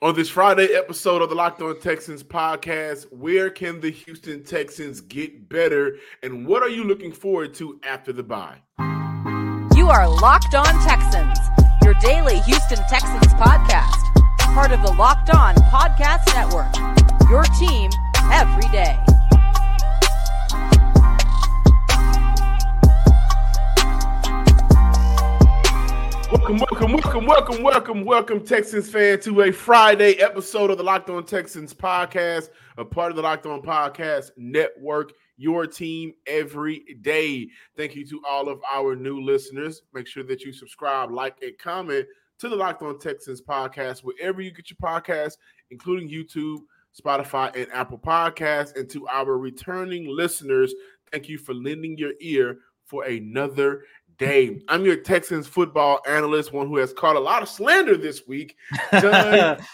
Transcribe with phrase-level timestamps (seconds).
[0.00, 5.00] On this Friday episode of the Locked On Texans podcast, where can the Houston Texans
[5.00, 8.58] get better and what are you looking forward to after the bye?
[9.74, 11.36] You are Locked On Texans,
[11.82, 13.90] your daily Houston Texans podcast,
[14.54, 16.72] part of the Locked On Podcast Network.
[17.28, 17.90] Your team
[18.30, 18.96] every day.
[26.30, 31.08] Welcome, welcome, welcome, welcome, welcome, welcome, Texans fan, to a Friday episode of the Locked
[31.08, 37.48] On Texans podcast, a part of the Locked On Podcast Network, your team every day.
[37.78, 39.80] Thank you to all of our new listeners.
[39.94, 42.06] Make sure that you subscribe, like, and comment
[42.40, 45.38] to the Locked On Texans podcast, wherever you get your podcasts,
[45.70, 46.58] including YouTube,
[46.94, 48.76] Spotify, and Apple Podcasts.
[48.76, 50.74] And to our returning listeners,
[51.10, 53.82] thank you for lending your ear for another
[54.18, 54.60] day.
[54.68, 58.56] I'm your Texans football analyst, one who has caught a lot of slander this week.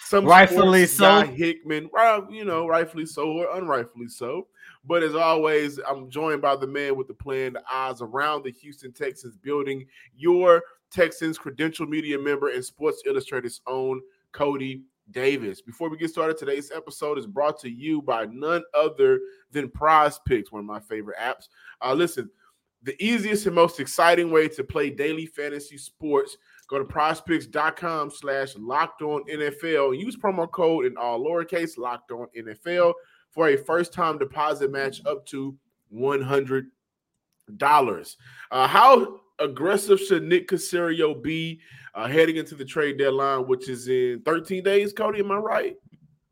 [0.05, 1.23] Some rightfully so.
[1.23, 1.89] Hickman,
[2.31, 4.47] you know, rightfully so or unrightfully so.
[4.85, 8.53] But as always, I'm joined by the man with the plan, the eyes around the
[8.53, 15.63] Houston Texans building, your Texans credential media member and Sports Illustrated's own Coty Davis.
[15.63, 19.21] Before we get started, today's episode is brought to you by none other
[19.53, 21.49] than Prize Picks, one of my favorite apps.
[21.81, 22.31] Uh, listen,
[22.85, 26.37] the easiest and most exciting way to play daily fantasy sports.
[26.69, 29.99] Go to prizepicks.com slash locked on NFL.
[29.99, 32.93] Use promo code in all lowercase locked on NFL
[33.31, 35.57] for a first time deposit match up to
[35.95, 36.67] $100.
[38.51, 41.61] Uh, how aggressive should Nick Caserio be
[41.95, 44.93] uh, heading into the trade deadline, which is in 13 days?
[44.93, 45.77] Coty, am I right?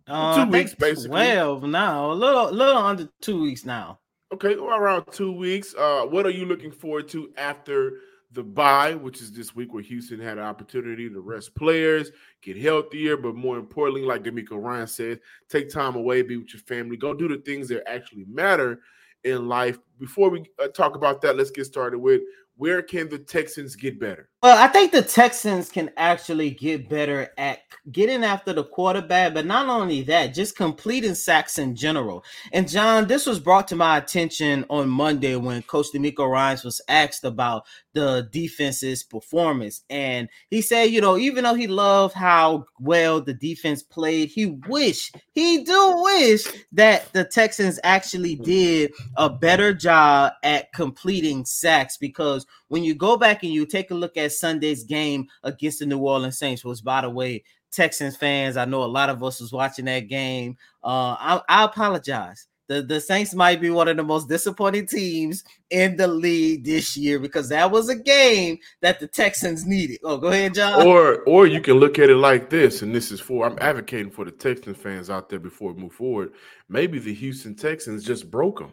[0.06, 1.08] Uh, two weeks, basically.
[1.08, 3.98] 12 now, a little, little under two weeks now.
[4.32, 5.74] Okay, well, around two weeks.
[5.74, 7.98] Uh, what are you looking forward to after
[8.32, 12.56] the bye, which is this week where Houston had an opportunity to rest players, get
[12.56, 16.96] healthier, but more importantly, like DeMeco Ryan said, take time away, be with your family,
[16.96, 18.80] go do the things that actually matter
[19.24, 19.78] in life.
[19.98, 22.22] Before we uh, talk about that, let's get started with
[22.56, 24.30] where can the Texans get better?
[24.42, 27.60] Well, I think the Texans can actually get better at
[27.92, 32.24] getting after the quarterback, but not only that, just completing sacks in general.
[32.52, 36.80] And John, this was brought to my attention on Monday when Coach DeMeco Ryans was
[36.88, 39.82] asked about the defense's performance.
[39.88, 44.58] And he said, you know, even though he loved how well the defense played, he
[44.66, 51.96] wish, he do wish that the Texans actually did a better job at completing sacks
[51.96, 55.86] because when you go back and you take a look at Sunday's game against the
[55.86, 59.40] New Orleans Saints, was by the way, Texans fans, I know a lot of us
[59.40, 60.56] was watching that game.
[60.84, 62.46] Uh, I, I apologize.
[62.68, 66.96] The, the Saints might be one of the most disappointing teams in the league this
[66.96, 69.98] year because that was a game that the Texans needed.
[70.04, 70.86] Oh, go ahead, John.
[70.86, 74.10] Or or you can look at it like this, and this is for I'm advocating
[74.10, 76.32] for the Texans fans out there before we move forward.
[76.68, 78.72] Maybe the Houston Texans just broke them.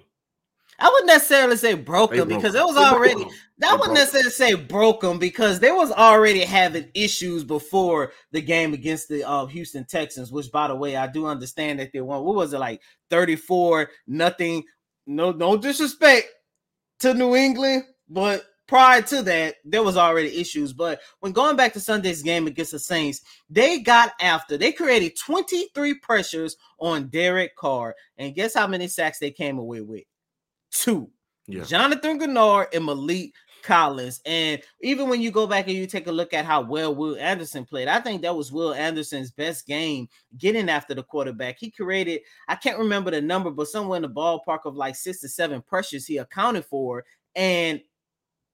[0.79, 3.25] I wouldn't necessarily say broken because it was already
[3.59, 9.09] that wouldn't necessarily say broken because they was already having issues before the game against
[9.09, 12.23] the uh, Houston Texans, which by the way, I do understand that they won.
[12.23, 14.63] What was it like 34 nothing?
[15.05, 16.27] No, no disrespect
[16.99, 20.71] to New England, but prior to that, there was already issues.
[20.71, 24.57] But when going back to Sunday's game against the Saints, they got after.
[24.57, 27.95] They created 23 pressures on Derek Carr.
[28.17, 30.03] And guess how many sacks they came away with?
[30.71, 31.09] Two.
[31.47, 31.63] Yeah.
[31.63, 33.31] Jonathan Greenard and Maliek
[33.63, 34.21] Collins.
[34.25, 37.17] And even when you go back and you take a look at how well Will
[37.17, 40.07] Anderson played, I think that was Will Anderson's best game
[40.37, 41.57] getting after the quarterback.
[41.59, 45.21] He created, I can't remember the number, but somewhere in the ballpark of like six
[45.21, 47.03] to seven pressures he accounted for.
[47.35, 47.81] And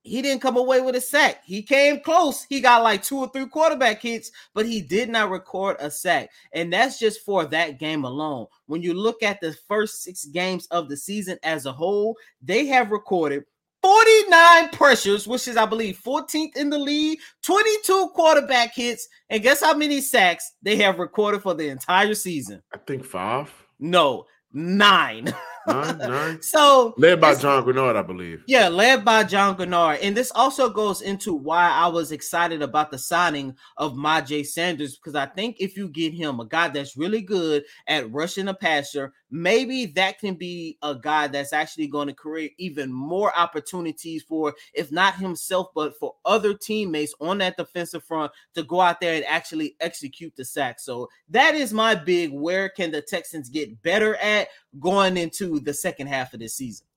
[0.06, 1.44] he didn't come away with a sack.
[1.44, 2.44] He came close.
[2.44, 6.30] He got like two or three quarterback hits, but he did not record a sack.
[6.54, 8.46] And that's just for that game alone.
[8.68, 12.68] When you look at the first six games of the season as a whole, they
[12.68, 13.46] have recorded
[13.82, 19.08] 49 pressures, which is, I believe, 14th in the league, 22 quarterback hits.
[19.30, 22.62] And guess how many sacks they have recorded for the entire season?
[22.74, 23.52] I think five.
[23.80, 25.34] No, nine.
[25.68, 26.42] Nine, nine.
[26.42, 28.44] so led by John Greenard, I believe.
[28.48, 30.00] Yeah, led by John Greenard.
[30.02, 34.96] And this also goes into why I was excited about the signing of Myjai Sanders,
[34.96, 38.54] because I think if you get him, a guy that's really good at rushing a
[38.54, 44.24] passer, maybe that can be a guy that's actually going to create even more opportunities
[44.24, 49.00] for, if not himself, but for other teammates on that defensive front to go out
[49.02, 50.80] there and actually execute the sack.
[50.80, 54.48] So that is my big where can the Texans get better at
[54.80, 56.88] going into the second half of this season?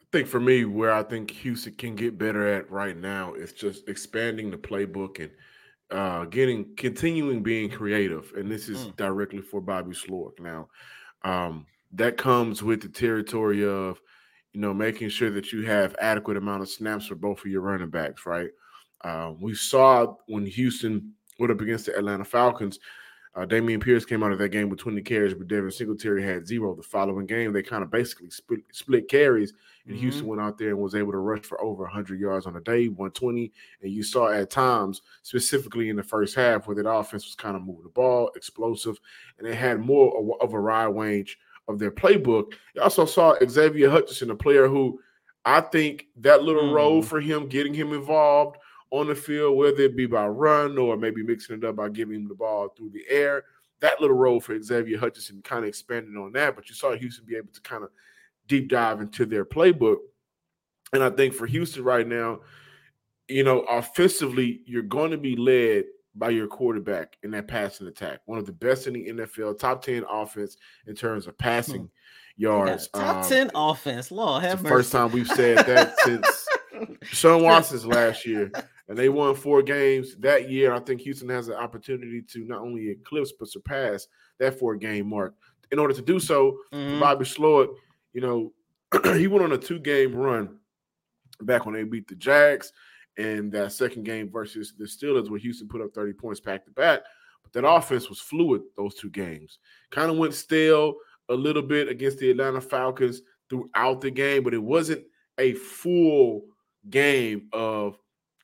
[0.00, 3.52] I think for me, where I think Houston can get better at right now is
[3.52, 5.30] just expanding the playbook and
[5.90, 8.96] uh, getting continuing being creative, and this is mm.
[8.96, 10.38] directly for Bobby Slowik.
[10.40, 10.68] Now,
[11.22, 14.00] um, that comes with the territory of
[14.52, 17.62] you know making sure that you have adequate amount of snaps for both of your
[17.62, 18.24] running backs.
[18.26, 18.50] Right?
[19.02, 22.78] Uh, we saw when Houston went up against the Atlanta Falcons.
[23.34, 26.48] Uh, Dameon Pierce came out of that game with 20 carries, but Devin Singletary had
[26.48, 26.74] zero.
[26.74, 29.52] The following game, they kind of basically split, split carries,
[29.86, 30.02] and mm-hmm.
[30.02, 32.60] Houston went out there and was able to rush for over 100 yards on a
[32.60, 33.52] day, 120.
[33.82, 37.54] And you saw at times, specifically in the first half, where that offense was kind
[37.54, 38.98] of moving the ball, explosive,
[39.38, 41.38] and they had more of a wide range
[41.68, 42.54] of their playbook.
[42.74, 44.98] You also saw Xavier Hutchinson, a player who
[45.44, 46.74] I think that little mm-hmm.
[46.74, 48.56] role for him, getting him involved–
[48.90, 52.16] on the field, whether it be by run or maybe mixing it up by giving
[52.16, 53.44] him the ball through the air.
[53.80, 57.24] That little role for Xavier Hutchinson kind of expanded on that, but you saw Houston
[57.24, 57.90] be able to kind of
[58.46, 59.98] deep dive into their playbook.
[60.92, 62.40] And I think for Houston right now,
[63.28, 65.84] you know, offensively, you're going to be led
[66.16, 68.20] by your quarterback in that passing attack.
[68.26, 71.86] One of the best in the NFL, top 10 offense in terms of passing hmm.
[72.36, 72.88] yards.
[72.88, 74.10] Top um, 10 offense.
[74.10, 74.74] Lord have mercy.
[74.74, 76.48] First time we've said that since
[77.02, 78.50] Sean Watson's last year
[78.90, 80.72] and they won four games that year.
[80.72, 84.08] I think Houston has an opportunity to not only eclipse but surpass
[84.40, 85.34] that four game mark.
[85.70, 86.98] In order to do so, mm-hmm.
[86.98, 87.68] Bobby Slowik,
[88.12, 88.52] you know,
[89.16, 90.58] he went on a two game run
[91.42, 92.72] back when they beat the Jags
[93.16, 96.72] and that second game versus the Steelers, where Houston put up 30 points back to
[96.72, 97.02] back.
[97.44, 99.60] But that offense was fluid those two games.
[99.92, 100.94] Kind of went stale
[101.28, 105.04] a little bit against the Atlanta Falcons throughout the game, but it wasn't
[105.38, 106.42] a full
[106.88, 107.96] game of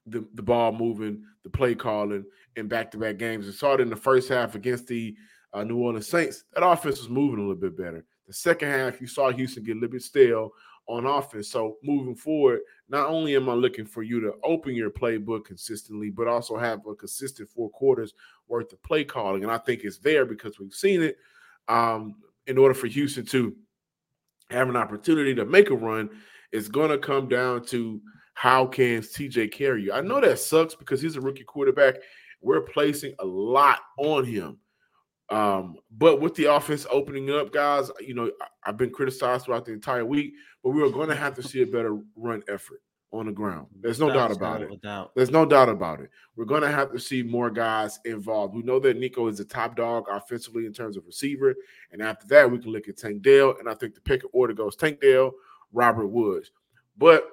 [0.07, 2.25] the, the ball moving, the play calling,
[2.57, 3.47] and back to back games.
[3.47, 5.17] And saw it in the first half against the
[5.53, 6.45] uh, New Orleans Saints.
[6.55, 8.05] That offense was moving a little bit better.
[8.27, 10.53] The second half, you saw Houston get a little bit stale
[10.89, 11.51] on offense.
[11.51, 16.11] So moving forward, not only am I looking for you to open your playbook consistently,
[16.11, 18.15] but also have a consistent four quarters
[18.49, 19.43] worth of play calling.
[19.43, 21.17] And I think it's there because we've seen it.
[21.69, 22.17] Um,
[22.47, 23.57] in order for Houston to
[24.51, 26.09] have an opportunity to make a run,
[26.53, 28.01] it's going to come down to
[28.37, 29.95] how can CJ carry you?
[29.95, 31.95] I know that sucks because he's a rookie quarterback.
[32.43, 34.59] We're placing a lot on him.
[35.31, 38.31] Um, but with the offense opening up, guys, you know,
[38.63, 41.63] I've been criticized throughout the entire week, but we are going to have to see
[41.63, 43.69] a better run effort on the ground.
[43.81, 44.83] There's no doubt about it.
[44.83, 45.13] Doubt.
[45.17, 46.11] There's no doubt about it.
[46.37, 48.55] We're going to have to see more guys involved.
[48.55, 51.55] We know that Nico is the top dog offensively in terms of receiver.
[51.91, 53.55] And after that, we can look at Tank Dell.
[53.59, 55.33] And I think the pick order goes Tank Dell,
[55.73, 56.51] Robert Woods.
[56.99, 57.31] But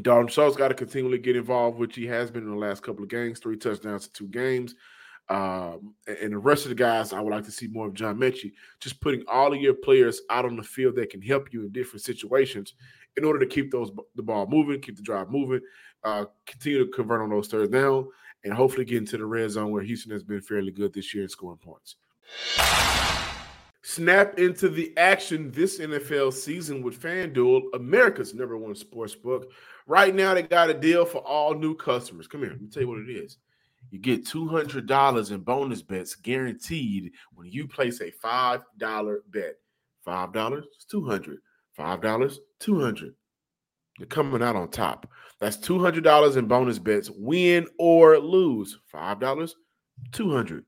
[0.00, 3.02] Dalton Schultz got to continually get involved, which he has been in the last couple
[3.02, 4.74] of games, three touchdowns to two games.
[5.28, 8.18] Um, and the rest of the guys, I would like to see more of John
[8.18, 11.62] Metchie, just putting all of your players out on the field that can help you
[11.62, 12.74] in different situations
[13.16, 15.60] in order to keep those the ball moving, keep the drive moving,
[16.04, 18.08] uh, continue to convert on those third down,
[18.44, 21.22] and hopefully get into the red zone where Houston has been fairly good this year
[21.22, 21.96] in scoring points.
[23.84, 29.50] Snap into the action this NFL season with FanDuel, America's number one sports book.
[29.86, 32.26] Right now, they got a deal for all new customers.
[32.26, 33.38] Come here, let me tell you what it is.
[33.90, 38.62] You get $200 in bonus bets guaranteed when you place a $5
[39.30, 39.54] bet.
[40.06, 41.38] $5 is 200
[41.78, 43.14] $5, 200
[43.98, 45.10] You're coming out on top.
[45.40, 48.78] That's $200 in bonus bets, win or lose.
[48.92, 49.52] $5,
[50.12, 50.64] 200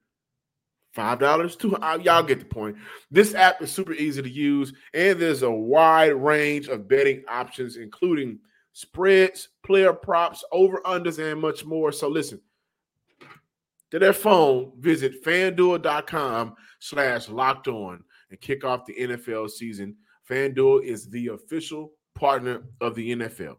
[0.94, 1.76] Five dollars, two.
[2.02, 2.76] Y'all get the point.
[3.10, 7.76] This app is super easy to use, and there's a wide range of betting options,
[7.76, 8.38] including
[8.74, 11.90] spreads, player props, over unders, and much more.
[11.92, 12.40] So listen
[13.90, 14.72] to their phone.
[14.78, 19.96] Visit FanDuel.com slash locked on and kick off the NFL season.
[20.28, 23.56] FanDuel is the official partner of the NFL.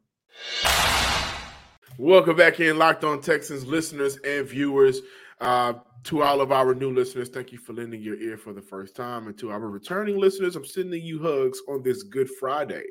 [1.97, 5.01] Welcome back in, Locked On Texans listeners and viewers.
[5.39, 8.61] Uh, to all of our new listeners, thank you for lending your ear for the
[8.61, 9.27] first time.
[9.27, 12.83] And to our returning listeners, I'm sending you hugs on this Good Friday.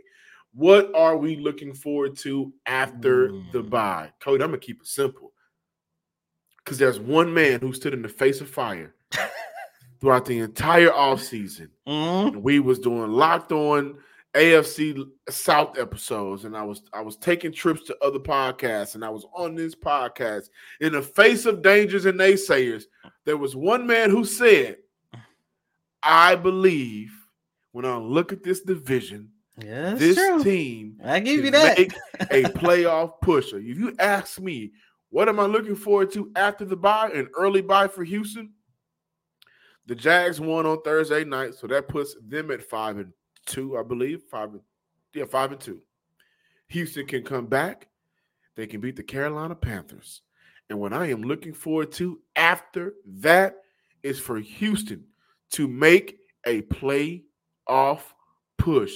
[0.55, 3.53] What are we looking forward to after mm.
[3.53, 4.13] the bye?
[4.21, 5.33] Coty, I'm going to keep it simple.
[6.59, 8.95] Because there's one man who stood in the face of fire
[10.01, 11.69] throughout the entire offseason.
[11.87, 12.41] Mm.
[12.41, 13.99] We was doing locked on
[14.35, 19.11] AFC South episodes, and I was I was taking trips to other podcasts, and I
[19.11, 20.51] was on this podcast.
[20.81, 22.85] In the face of dangers and naysayers,
[23.25, 24.79] there was one man who said,
[26.03, 27.13] "I believe
[27.73, 30.43] when I look at this division, yeah, this true.
[30.43, 34.73] team, I give you that make a playoff pusher." If you ask me,
[35.11, 37.11] what am I looking forward to after the bye?
[37.15, 38.53] an early bye for Houston?
[39.87, 43.13] The Jags won on Thursday night, so that puts them at five and
[43.47, 44.23] two, I believe.
[44.31, 44.61] Five, and
[45.15, 45.83] yeah, five and two.
[46.69, 47.89] Houston can come back.
[48.57, 50.23] They can beat the Carolina Panthers.
[50.71, 53.57] And what I am looking forward to after that
[54.03, 55.05] is for Houston
[55.53, 58.01] to make a playoff
[58.59, 58.95] push.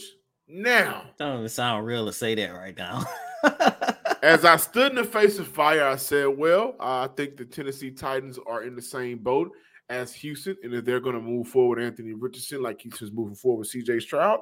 [0.49, 3.05] Now, don't even sound real to say that right now.
[4.23, 7.91] as I stood in the face of fire, I said, Well, I think the Tennessee
[7.91, 9.53] Titans are in the same boat
[9.91, 13.61] as Houston, and if they're going to move forward Anthony Richardson like Houston's moving forward
[13.61, 14.41] with CJ Stroud,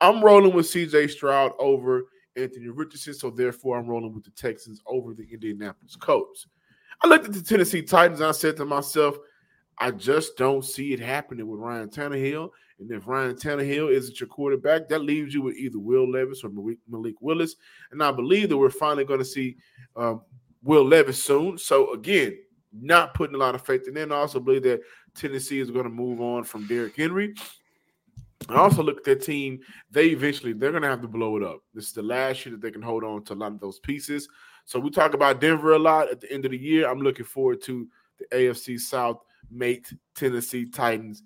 [0.00, 2.04] I'm rolling with CJ Stroud over
[2.36, 3.14] Anthony Richardson.
[3.14, 6.46] So therefore, I'm rolling with the Texans over the Indianapolis Colts.
[7.02, 9.16] I looked at the Tennessee Titans and I said to myself,
[9.80, 12.50] I just don't see it happening with Ryan Tannehill.
[12.80, 16.50] And if Ryan Tannehill isn't your quarterback, that leaves you with either Will Levis or
[16.88, 17.56] Malik Willis.
[17.90, 19.56] And I believe that we're finally going to see
[19.96, 20.22] um,
[20.62, 21.58] Will Levis soon.
[21.58, 22.36] So again,
[22.72, 24.12] not putting a lot of faith in them.
[24.12, 24.82] I also believe that
[25.14, 27.34] Tennessee is going to move on from Derrick Henry.
[28.48, 29.60] I also look at their team.
[29.90, 31.60] They eventually they're going to have to blow it up.
[31.74, 33.78] This is the last year that they can hold on to a lot of those
[33.80, 34.28] pieces.
[34.64, 36.88] So we talk about Denver a lot at the end of the year.
[36.88, 39.18] I'm looking forward to the AFC South
[39.50, 41.22] mate Tennessee Titans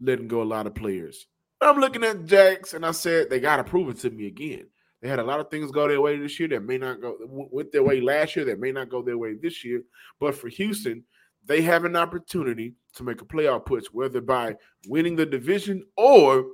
[0.00, 1.26] letting go a lot of players.
[1.60, 4.66] I'm looking at Jacks and I said they got to prove it to me again.
[5.00, 7.16] They had a lot of things go their way this year that may not go
[7.28, 9.82] went their way last year that may not go their way this year.
[10.20, 11.04] But for Houston,
[11.44, 14.56] they have an opportunity to make a playoff push, whether by
[14.88, 16.46] winning the division or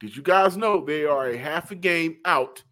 [0.00, 2.62] did you guys know they are a half a game out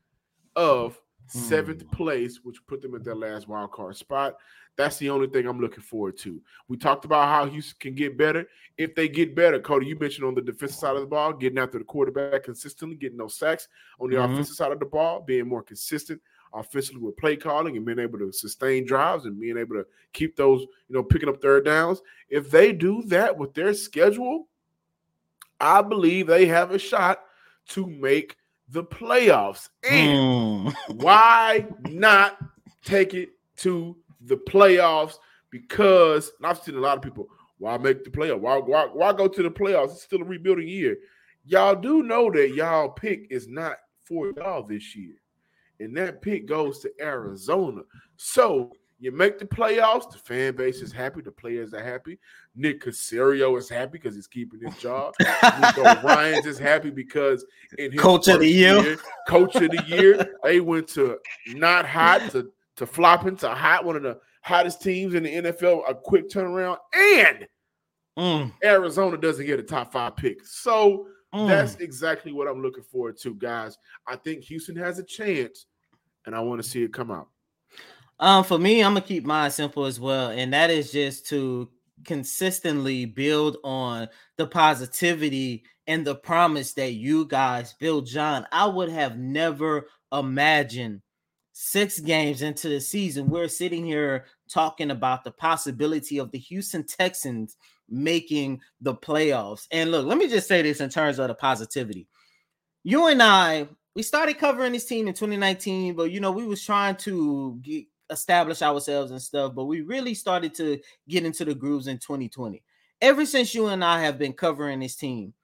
[0.57, 1.01] of
[1.33, 1.97] seventh hmm.
[1.97, 4.37] place, which put them at their last wild card spot.
[4.77, 6.41] That's the only thing I'm looking forward to.
[6.69, 8.47] We talked about how Houston can get better.
[8.79, 11.59] If they get better, Coty, you mentioned on the defensive side of the ball, getting
[11.59, 13.69] after the quarterback consistently, getting no sacks.
[14.01, 14.33] On the mm-hmm.
[14.33, 16.21] offensive side of the ball, being more consistent
[16.55, 20.37] offensively with play calling and being able to sustain drives and being able to keep
[20.37, 22.01] those, you know, picking up third downs.
[22.29, 24.49] If they do that with their schedule,
[25.61, 27.21] I believe they have a shot
[27.69, 28.37] to make
[28.73, 29.69] the playoffs.
[29.89, 30.75] And mm.
[31.03, 32.39] why not
[32.85, 35.15] take it to the playoffs
[35.51, 37.29] because I've seen a lot of people.
[37.59, 38.41] Why make the playoff?
[38.41, 39.93] Why, why why go to the playoffs?
[39.93, 40.97] It's still a rebuilding year.
[41.45, 45.15] Y'all do know that y'all pick is not for y'all this year,
[45.79, 47.83] and that pick goes to Arizona.
[48.17, 48.73] So
[49.03, 50.13] you make the playoffs.
[50.13, 51.23] The fan base is happy.
[51.23, 52.21] The players are happy.
[52.55, 55.13] Nick Caserio is happy because he's keeping his job.
[55.19, 57.45] Nico Ryans is happy because
[57.79, 61.19] in his coach of the year, year, coach of the year, they went to
[61.49, 65.83] not hot to to flopping to hot, one of the hottest teams in the NFL.
[65.91, 67.49] A quick turnaround, and
[68.17, 68.53] mm.
[68.63, 70.47] Arizona doesn't get a top five pick.
[70.47, 71.49] So mm.
[71.49, 73.77] that's exactly what I'm looking forward to, guys.
[74.07, 75.67] I think Houston has a chance,
[76.25, 77.27] and I want to see it come out.
[78.23, 81.69] Um, for me, I'm gonna keep mine simple as well, and that is just to
[82.05, 88.07] consistently build on the positivity and the promise that you guys build.
[88.07, 91.03] John, I would have never imagined
[91.53, 96.85] six games into the season, we're sitting here talking about the possibility of the Houston
[96.85, 97.57] Texans
[97.89, 99.67] making the playoffs.
[99.71, 102.07] And look, let me just say this in terms of the positivity.
[102.85, 106.65] You and I, we started covering this team in 2019, but you know, we was
[106.65, 110.79] trying to get, establish ourselves and stuff, but we really started to
[111.09, 112.63] get into the grooves in 2020.
[113.01, 115.35] Ever since you and I have been covering this team,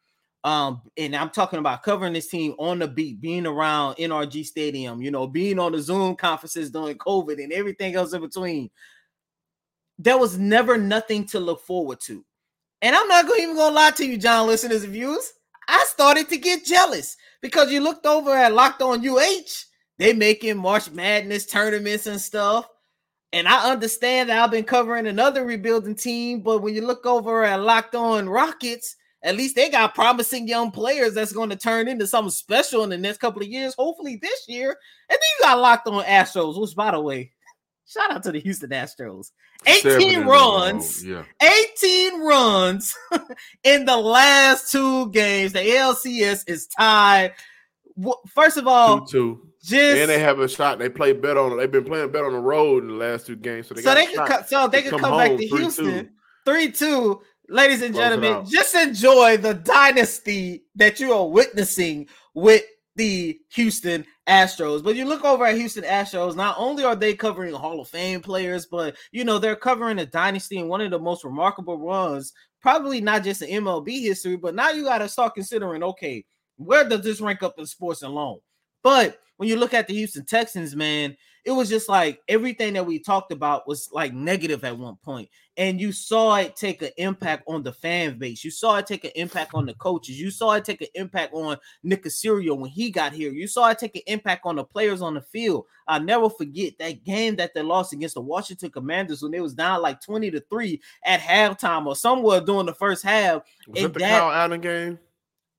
[0.45, 5.03] um, and I'm talking about covering this team on the beat, being around NRG Stadium,
[5.03, 8.71] you know, being on the Zoom conferences during COVID and everything else in between.
[9.99, 12.25] There was never nothing to look forward to.
[12.83, 15.33] And I'm not even gonna lie to you, John, listeners and viewers.
[15.67, 19.65] I started to get jealous because you looked over at Locked On UH
[19.99, 22.69] they making March Madness tournaments and stuff.
[23.33, 27.45] And I understand that I've been covering another rebuilding team, but when you look over
[27.45, 31.89] at Locked On Rockets, at least they got promising young players that's going to turn
[31.89, 34.71] into something special in the next couple of years, hopefully this year.
[34.71, 37.33] And then you got Locked On Astros, which, by the way,
[37.87, 39.33] shout out to the Houston Astros.
[39.67, 41.25] 18 runs, yeah.
[41.43, 42.97] 18 runs
[43.65, 45.53] in the last two games.
[45.53, 47.33] The ALCS is tied.
[48.29, 49.48] First of all, two, two.
[49.63, 50.79] Just and they have a shot.
[50.79, 51.57] They play better on.
[51.57, 53.95] They've been playing better on the road in the last two games, so they so
[53.95, 56.11] they can co- so they can come, come back to Houston
[56.45, 57.21] three two.
[57.51, 62.63] Ladies and Close gentlemen, just enjoy the dynasty that you are witnessing with
[62.95, 64.85] the Houston Astros.
[64.85, 68.21] But you look over at Houston Astros, not only are they covering Hall of Fame
[68.21, 72.35] players, but you know, they're covering a dynasty and one of the most remarkable runs,
[72.61, 76.25] probably not just in MLB history, but now you got to start considering okay,
[76.57, 78.41] where does this rank up in sports alone?
[78.83, 82.85] But when you look at the Houston Texans, man, it was just like everything that
[82.85, 85.31] we talked about was like negative at one point.
[85.57, 88.45] And you saw it take an impact on the fan base.
[88.45, 90.21] You saw it take an impact on the coaches.
[90.21, 93.31] You saw it take an impact on Nick Caserio when he got here.
[93.31, 95.65] You saw it take an impact on the players on the field.
[95.87, 99.55] I'll never forget that game that they lost against the Washington Commanders when they was
[99.55, 103.43] down like 20 to 3 at halftime or somewhere during the first half.
[103.69, 104.99] Was and that the that, Kyle Allen game?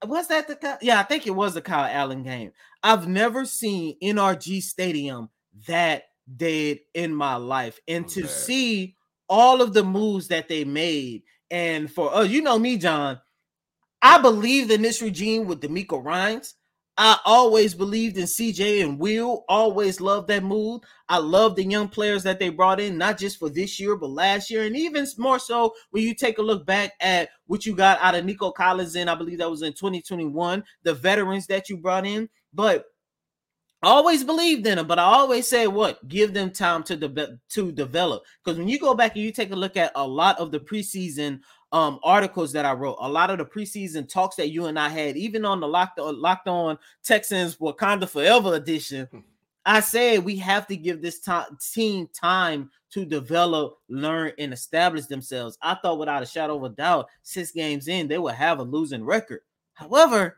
[0.05, 0.99] Was that the yeah?
[0.99, 2.51] I think it was the Kyle Allen game.
[2.83, 5.29] I've never seen NRG Stadium
[5.67, 6.03] that
[6.37, 8.95] dead in my life, and to see
[9.27, 13.19] all of the moves that they made, and for oh, you know me, John,
[14.01, 16.55] I believed in this regime with DeMeco Ryans.
[17.01, 19.45] I always believed in CJ and Will.
[19.47, 20.81] Always loved that move.
[21.07, 24.09] I love the young players that they brought in, not just for this year, but
[24.09, 27.73] last year, and even more so when you take a look back at what you
[27.73, 31.69] got out of Nico Collins in, I believe that was in 2021, the veterans that
[31.69, 32.27] you brought in.
[32.53, 32.83] But
[33.81, 37.71] always believed in them, but I always say what give them time to de- to
[37.71, 38.23] develop.
[38.43, 40.59] Because when you go back and you take a look at a lot of the
[40.59, 41.39] preseason
[41.71, 44.89] um articles that I wrote, a lot of the preseason talks that you and I
[44.89, 49.07] had, even on the locked on locked on Texans Wakanda Forever edition.
[49.11, 49.19] Hmm.
[49.65, 51.21] I said we have to give this
[51.73, 55.57] team time to develop, learn, and establish themselves.
[55.61, 58.63] I thought without a shadow of a doubt, six games in, they would have a
[58.63, 59.41] losing record.
[59.73, 60.37] However,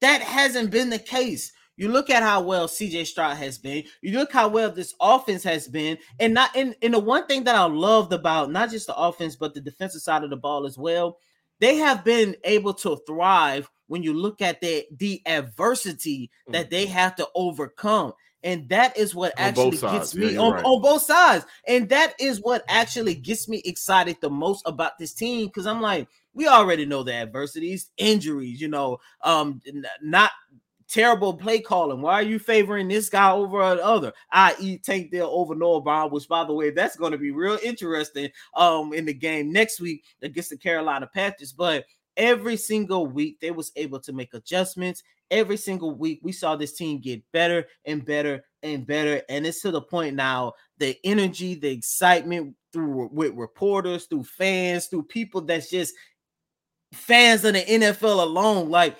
[0.00, 1.52] that hasn't been the case.
[1.82, 3.82] You look at how well CJ Stroud has been.
[4.02, 7.42] You look how well this offense has been, and not in and the one thing
[7.42, 10.64] that I loved about not just the offense but the defensive side of the ball
[10.64, 11.18] as well.
[11.58, 16.86] They have been able to thrive when you look at the the adversity that they
[16.86, 18.12] have to overcome.
[18.44, 20.64] And that is what on actually gets me yeah, on, right.
[20.64, 21.46] on both sides.
[21.66, 25.80] And that is what actually gets me excited the most about this team because I'm
[25.80, 29.60] like, we already know the adversities, injuries, you know, um,
[30.00, 30.30] not
[30.92, 32.02] terrible play calling.
[32.02, 34.12] Why are you favoring this guy over the other?
[34.30, 37.58] I.e., Tank Dell over Noah Brown, which by the way, that's going to be real
[37.62, 41.52] interesting um in the game next week against the Carolina Panthers.
[41.52, 45.02] But every single week they was able to make adjustments.
[45.30, 49.22] Every single week we saw this team get better and better and better.
[49.30, 54.86] And it's to the point now the energy, the excitement through with reporters, through fans,
[54.86, 55.94] through people that's just
[56.92, 58.68] fans of the NFL alone.
[58.68, 58.96] Like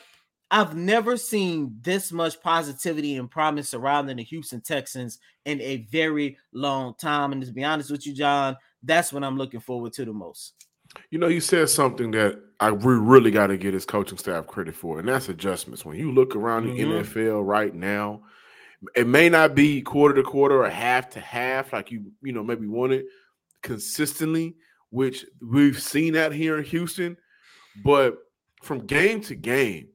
[0.52, 6.36] I've never seen this much positivity and promise surrounding the Houston Texans in a very
[6.52, 7.32] long time.
[7.32, 10.52] And to be honest with you, John, that's what I'm looking forward to the most.
[11.10, 14.47] You know, you said something that I we really got to get his coaching staff
[14.47, 15.86] credit for, and that's adjustments.
[15.86, 16.91] When you look around mm-hmm.
[16.91, 18.21] the NFL right now,
[18.95, 22.45] it may not be quarter to quarter or half to half like you you know
[22.45, 23.06] maybe want it
[23.62, 24.56] consistently,
[24.91, 27.17] which we've seen that here in Houston,
[27.82, 28.19] but
[28.62, 29.88] from game to game,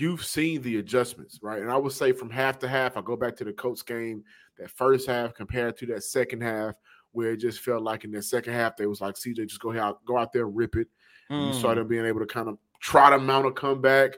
[0.00, 1.60] you've seen the adjustments, right?
[1.60, 4.24] And I would say from half to half, I go back to the Colts game,
[4.58, 6.74] that first half compared to that second half,
[7.12, 9.76] where it just felt like in the second half they was like, CJ, just go
[9.78, 10.88] out, go out there, rip it.
[11.30, 11.48] Mm.
[11.48, 14.12] You saw them being able to kind of try to mount a comeback.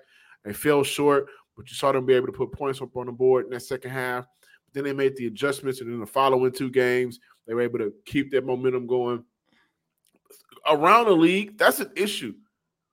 [0.45, 3.12] They fell short, but you saw them be able to put points up on the
[3.12, 4.27] board in that second half.
[4.66, 7.79] But then they made the adjustments, and in the following two games, they were able
[7.79, 9.25] to keep that momentum going.
[10.69, 12.35] Around the league, that's an issue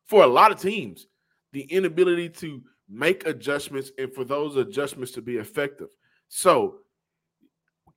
[0.06, 1.08] for a lot of teams.
[1.54, 5.90] The inability to make adjustments and for those adjustments to be effective.
[6.30, 6.80] So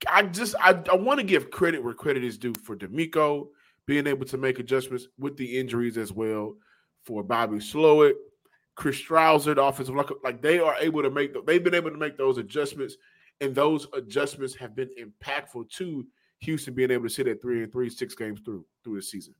[0.09, 3.49] I just I, I want to give credit where credit is due for DeMeco
[3.87, 6.55] being able to make adjustments with the injuries as well.
[7.05, 8.13] For Bobby Slowik,
[8.75, 12.17] Chris Strausser, the offensive like they are able to make they've been able to make
[12.17, 12.97] those adjustments,
[13.41, 16.07] and those adjustments have been impactful to
[16.41, 19.35] Houston being able to sit at three and three, six games through through the season.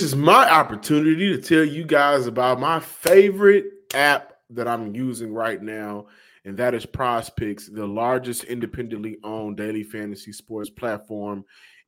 [0.00, 5.60] Is my opportunity to tell you guys about my favorite app that I'm using right
[5.60, 6.06] now,
[6.44, 11.44] and that is Prize Picks, the largest independently owned daily fantasy sports platform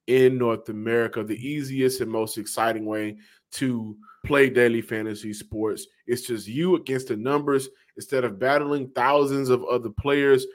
[0.09, 1.23] in North America.
[1.23, 3.16] The easiest and most exciting way
[3.53, 3.96] to
[4.27, 5.87] play daily fantasy sports.
[6.09, 10.46] It's just you against the numbers instead of battling thousands of other players,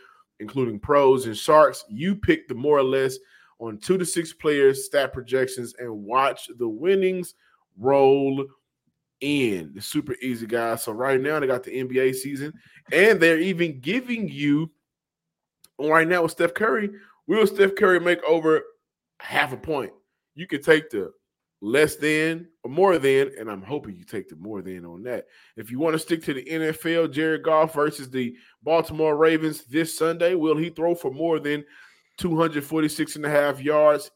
[0.42, 1.86] including pros and sharks.
[1.88, 3.18] You pick the more or less
[3.60, 7.34] on two to six players, stat projections, and watch the winnings
[7.78, 8.46] roll
[9.22, 9.74] in.
[9.74, 10.84] The super easy, guys.
[10.84, 12.54] So right now they got the NBA season,
[12.92, 14.72] and they're even giving you
[15.80, 16.90] right now with Steph Curry.
[17.28, 18.62] Will Steph Curry make over
[19.20, 19.92] half a point?
[20.36, 21.12] You can take the
[21.62, 25.26] less than or more than, and I'm hoping you take the more than on that.
[25.58, 29.98] If you want to stick to the NFL, Jared Goff versus the Baltimore Ravens this
[29.98, 31.64] Sunday, will he throw for more than
[32.18, 34.12] 246 and a half yards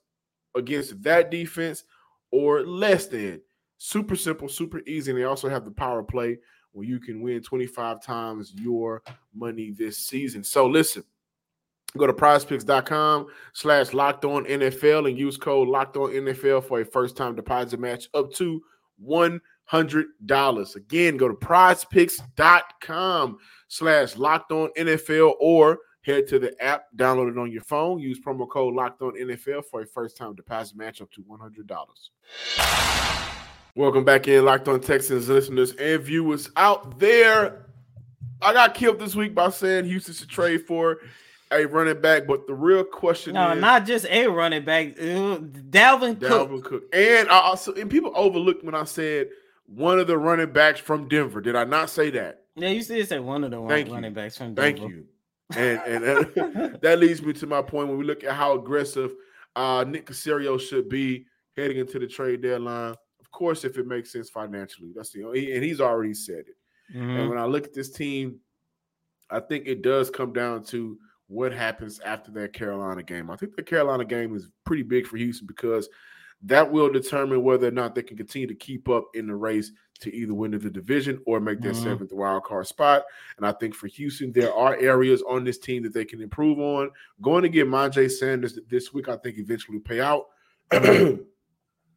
[0.55, 1.83] against that defense
[2.31, 3.41] or less than?
[3.79, 5.11] Super simple, super easy.
[5.11, 6.37] And they also have the power play
[6.73, 9.01] where you can win 25 times your
[9.33, 10.43] money this season.
[10.43, 11.03] So listen,
[11.97, 16.85] go to prizepicks.com slash locked on NFL and use code locked on NFL for a
[16.85, 18.61] first time deposit match up to
[19.03, 20.75] $100.
[20.75, 23.37] Again, go to prizepicks.com
[23.69, 28.19] slash locked on NFL or head to the app, download it on your phone, use
[28.19, 33.38] promo code locked on NFL for a first time deposit match up to $100.
[33.75, 37.67] Welcome back in, Locked On Texans listeners and viewers out there.
[38.41, 40.97] I got killed this week by saying Houston should trade for
[41.51, 45.69] a running back, but the real question no, is not just a running back, Dalvin,
[45.69, 46.63] Dalvin Cook.
[46.63, 46.83] Cook.
[46.93, 49.29] And I also and people overlooked when I said
[49.67, 51.39] one of the running backs from Denver.
[51.39, 52.45] Did I not say that?
[52.55, 54.15] Yeah, you did say one of the Thank running you.
[54.15, 54.79] backs from Denver.
[54.79, 55.05] Thank you.
[55.55, 59.13] And and that leads me to my point when we look at how aggressive
[59.55, 62.95] uh, Nick Caserio should be heading into the trade deadline.
[63.29, 66.57] Of course, if it makes sense financially, that's the only, and he's already said it.
[66.95, 67.09] Mm-hmm.
[67.09, 68.39] And when I look at this team,
[69.29, 73.29] I think it does come down to what happens after that Carolina game.
[73.29, 75.87] I think the Carolina game is pretty big for Houston because
[76.41, 79.71] that will determine whether or not they can continue to keep up in the race
[79.99, 81.83] to either win the division or make their mm-hmm.
[81.83, 83.03] seventh wild card spot.
[83.37, 86.57] And I think for Houston, there are areas on this team that they can improve
[86.57, 86.89] on.
[87.21, 90.27] Going to get Myjai Sanders this week, I think eventually pay out.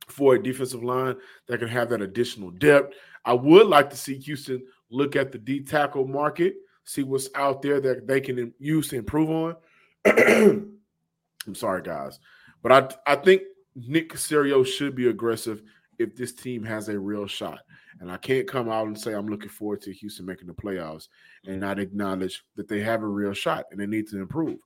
[0.08, 2.94] for a defensive line that can have that additional depth.
[3.24, 7.62] I would like to see Houston look at the D tackle market, see what's out
[7.62, 9.56] there that they can use to improve on.
[10.04, 12.18] I'm sorry, guys,
[12.62, 13.42] but I I think
[13.74, 15.62] Nick Caserio should be aggressive
[15.98, 17.60] if this team has a real shot.
[18.00, 21.08] And I can't come out and say I'm looking forward to Houston making the playoffs
[21.46, 24.58] and not acknowledge that they have a real shot and they need to improve.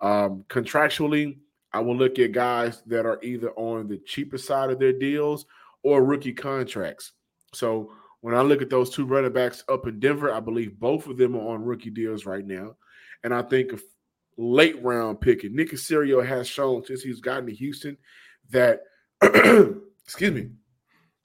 [0.00, 1.38] Um, contractually,
[1.74, 5.44] I will look at guys that are either on the cheaper side of their deals
[5.82, 7.10] or rookie contracts.
[7.52, 11.08] So when I look at those two running backs up in Denver, I believe both
[11.08, 12.76] of them are on rookie deals right now.
[13.24, 13.78] And I think a
[14.38, 17.96] late round pick, and Nick Caserio has shown since he's gotten to Houston
[18.50, 18.82] that,
[19.20, 20.50] excuse me,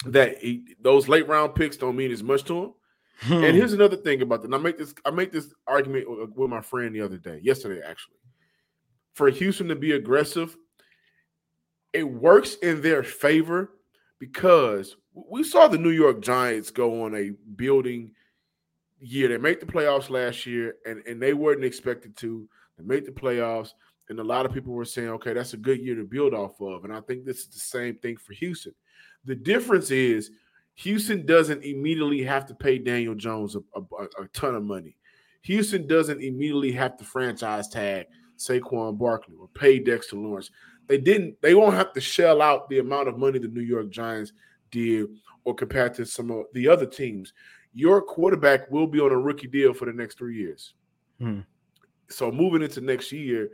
[0.07, 2.73] that he, those late round picks don't mean as much to him.
[3.19, 3.43] Hmm.
[3.43, 4.47] And here's another thing about that.
[4.47, 7.39] And I make this I make this argument with, with my friend the other day,
[7.43, 8.15] yesterday actually
[9.19, 10.55] for Houston to be aggressive,
[11.91, 13.71] it works in their favor
[14.17, 18.11] because we saw the New York Giants go on a building
[19.01, 19.27] year.
[19.27, 22.47] They made the playoffs last year, and, and they weren't expected to.
[22.77, 23.73] They made the playoffs,
[24.07, 26.61] and a lot of people were saying, okay, that's a good year to build off
[26.61, 26.85] of.
[26.85, 28.73] And I think this is the same thing for Houston.
[29.25, 30.31] The difference is
[30.75, 34.95] Houston doesn't immediately have to pay Daniel Jones a, a, a ton of money.
[35.41, 38.05] Houston doesn't immediately have to franchise tag
[38.39, 40.49] Saquon Barkley or pay Dexter Lawrence.
[40.87, 41.39] They didn't.
[41.41, 44.33] They won't have to shell out the amount of money the New York Giants
[44.71, 45.07] did,
[45.43, 47.33] or compared to some of the other teams.
[47.73, 50.73] Your quarterback will be on a rookie deal for the next three years.
[51.19, 51.41] Hmm.
[52.09, 53.51] So moving into next year,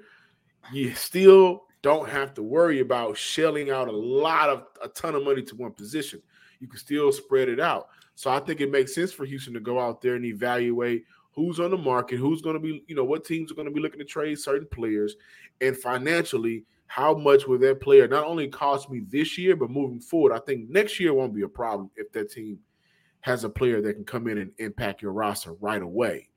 [0.71, 5.24] you still don't have to worry about shelling out a lot of a ton of
[5.24, 6.21] money to one position.
[6.60, 7.89] You can still spread it out.
[8.15, 11.04] So I think it makes sense for Houston to go out there and evaluate
[11.36, 13.74] who's on the market, who's going to be, you know, what teams are going to
[13.74, 15.15] be looking to trade certain players,
[15.62, 20.00] and financially, how much will that player not only cost me this year, but moving
[20.00, 20.34] forward?
[20.34, 22.60] I think next year won't be a problem if that team
[23.21, 26.30] has a player that can come in and impact your roster right away.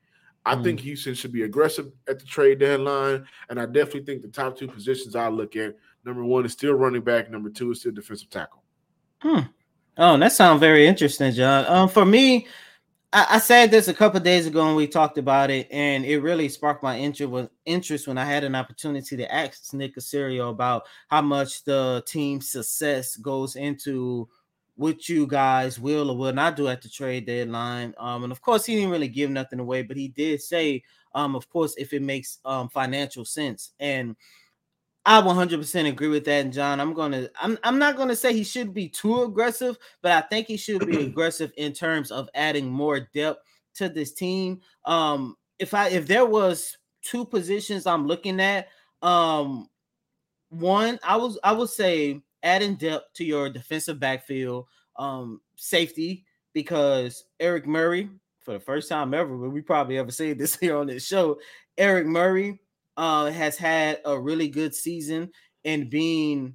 [0.45, 0.63] I mm.
[0.63, 4.57] think Houston should be aggressive at the trade deadline, and I definitely think the top
[4.57, 7.91] two positions I look at number one is still running back, number two is still
[7.91, 8.63] defensive tackle.
[9.21, 9.41] Hmm.
[9.97, 11.65] Oh, that sounds very interesting, John.
[11.67, 12.47] Um, for me,
[13.11, 16.47] I, said this a couple days ago and we talked about it, and it really
[16.47, 21.63] sparked my interest when I had an opportunity to ask Nick Caserio about how much
[21.63, 24.29] the team's success goes into
[24.75, 27.95] what you guys will or will not do at the trade deadline.
[27.97, 30.83] Um, and of course, he didn't really give nothing away, but he did say,
[31.15, 33.71] um, of course, if it makes um financial sense.
[33.79, 34.15] And
[35.09, 36.79] I 100% agree with that, and John.
[36.79, 37.29] I'm gonna.
[37.41, 37.57] I'm.
[37.63, 40.97] I'm not gonna say he should be too aggressive, but I think he should be
[41.07, 43.41] aggressive in terms of adding more depth
[43.73, 44.61] to this team.
[44.85, 48.67] Um, if I if there was two positions I'm looking at,
[49.01, 49.67] um,
[50.49, 57.25] one I was I would say adding depth to your defensive backfield, um, safety because
[57.39, 60.85] Eric Murray for the first time ever, but we probably ever say this here on
[60.85, 61.39] this show,
[61.79, 62.59] Eric Murray
[62.99, 65.31] uh, has had a really good season
[65.63, 66.53] and being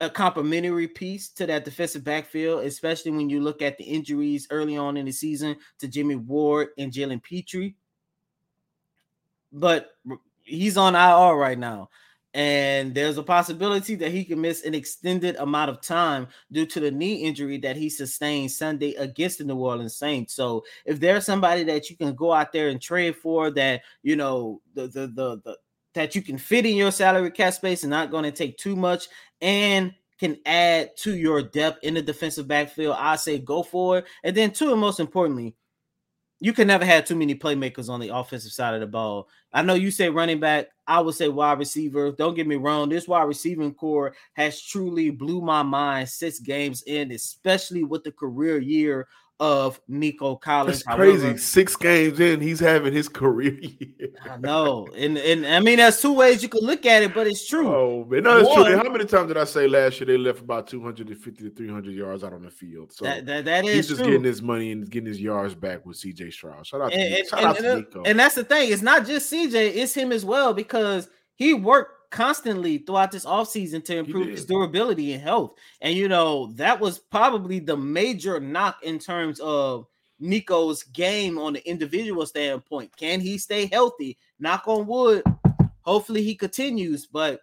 [0.00, 4.78] a complementary piece to that defensive backfield, especially when you look at the injuries early
[4.78, 7.74] on in the season to Jimmy Ward and Jalen Pitre.
[9.52, 9.90] But
[10.40, 11.90] he's on IR right now.
[12.34, 16.80] And there's a possibility that he can miss an extended amount of time due to
[16.80, 20.34] the knee injury that he sustained Sunday against the New Orleans Saints.
[20.34, 24.16] So if there's somebody that you can go out there and trade for that, you
[24.16, 25.56] know, the the the, the
[25.94, 28.74] that you can fit in your salary cap space and not going to take too
[28.74, 29.08] much
[29.42, 34.06] and can add to your depth in the defensive backfield, I say go for it.
[34.22, 35.54] And then two, and most importantly,
[36.42, 39.28] you can never have too many playmakers on the offensive side of the ball.
[39.52, 42.10] I know you say running back, I would say wide receiver.
[42.10, 46.82] Don't get me wrong, this wide receiving core has truly blew my mind six games
[46.82, 49.06] in, especially with the career year
[49.40, 50.84] of Nico Collins.
[50.84, 51.22] That's crazy.
[51.22, 54.10] However, Six games in, he's having his career year.
[54.30, 54.86] I know.
[54.96, 57.68] And and I mean there's two ways you can look at it, but it's true.
[57.68, 58.76] Oh man, no, it's One, true.
[58.76, 62.22] How many times did I say last year they left about 250 to 300 yards
[62.22, 62.92] out on the field?
[62.92, 64.10] So that, that, that is he's just true.
[64.10, 66.66] getting his money and getting his yards back with CJ Stroud.
[66.66, 68.02] Shout out and, to, shout and, out and, to Nico.
[68.04, 72.01] And that's the thing, it's not just CJ, it's him as well because he worked
[72.12, 75.54] constantly throughout this offseason to improve his durability and health.
[75.80, 79.86] And you know, that was probably the major knock in terms of
[80.20, 82.96] Nico's game on the individual standpoint.
[82.96, 84.18] Can he stay healthy?
[84.38, 85.24] Knock on wood.
[85.80, 87.06] Hopefully he continues.
[87.06, 87.40] But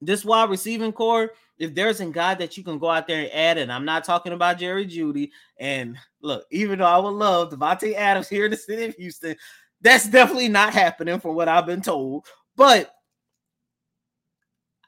[0.00, 3.32] this wide receiving core, if there's a guy that you can go out there and
[3.32, 7.50] add, and I'm not talking about Jerry Jeudy, And look, even though I would love
[7.50, 9.36] Davante Adams here in the city of Houston,
[9.80, 12.26] that's definitely not happening from what I've been told.
[12.56, 12.92] But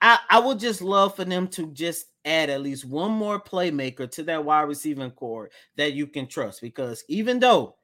[0.02, 4.10] I, I would just love for them to just add at least one more playmaker
[4.12, 6.60] to that wide receiving core that you can trust.
[6.60, 7.76] Because even though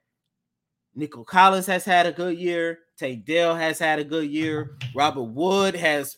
[0.95, 2.81] Nico Collins has had a good year,
[3.25, 6.17] Dell has had a good year, Robert Wood has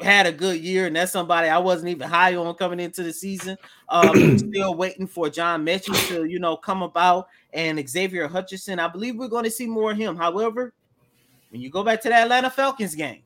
[0.00, 3.12] had a good year, and that's somebody I wasn't even high on coming into the
[3.12, 3.56] season.
[3.88, 8.78] Um, still waiting for John Metchie to, you know, come about and Xavier Hutchinson.
[8.78, 10.16] I believe we're going to see more of him.
[10.16, 10.72] However,
[11.50, 13.23] when you go back to the Atlanta Falcons game,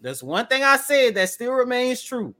[0.00, 2.34] there's one thing I said that still remains true.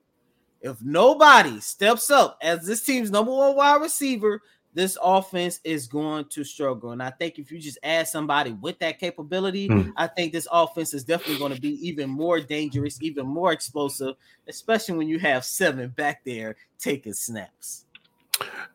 [0.61, 4.43] If nobody steps up as this team's number one wide receiver,
[4.77, 6.91] this offense is going to struggle.
[6.91, 9.91] And I think if you just add somebody with that capability, mm.
[9.97, 14.17] I think this offense is definitely going to be even more dangerous, even more explosive,
[14.49, 17.87] especially when you have seven back there taking snaps.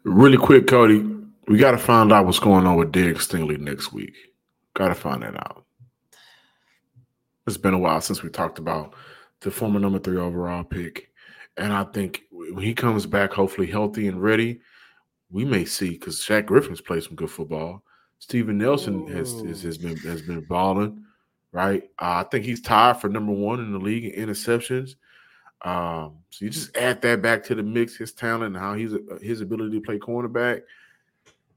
[0.03, 3.93] Really quick, Coty, we got to find out what's going on with Derek Stingley next
[3.93, 4.15] week.
[4.73, 5.65] Got to find that out.
[7.47, 8.93] It's been a while since we talked about
[9.39, 11.11] the former number three overall pick
[11.57, 14.61] and I think when he comes back, hopefully healthy and ready,
[15.29, 17.83] we may see because Shaq Griffin's played some good football.
[18.19, 21.03] Steven Nelson has, has, has been has been balling,
[21.51, 21.83] right?
[21.99, 24.95] Uh, I think he's tied for number one in the league in interceptions.
[25.63, 28.93] Um, so you just add that back to the mix, his talent and how he's
[28.93, 30.61] uh, his ability to play cornerback.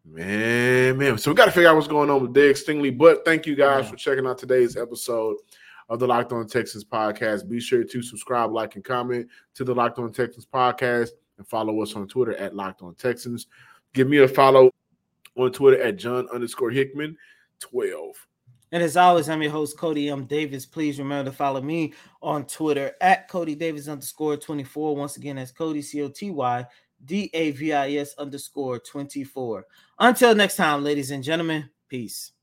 [0.05, 1.17] Man, man.
[1.19, 2.97] So we got to figure out what's going on with Derek Stingley.
[2.97, 3.91] But thank you guys yeah.
[3.91, 5.37] for checking out today's episode
[5.89, 7.49] of the Locked On Texans podcast.
[7.49, 11.83] Be sure to subscribe, like, and comment to the Locked On Texans podcast and follow
[11.83, 13.47] us on Twitter at Locked On Texans.
[13.93, 14.71] Give me a follow
[15.37, 17.17] on Twitter at John underscore Hickman
[17.61, 18.27] 12.
[18.73, 20.25] And as always, I'm your host, Coty M.
[20.25, 20.67] Davis.
[20.67, 24.97] Please remember to follow me on Twitter at Coty Davis underscore 24.
[24.97, 26.67] Once again, that's Coty C O T Y
[27.05, 29.65] D A V I S underscore 24.
[30.01, 32.34] Until next time, ladies and gentlemen, peace.